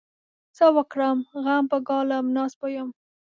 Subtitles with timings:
[0.57, 1.17] څه وکړم؟!
[1.43, 2.89] غم به ګالم؛ ناست به يم.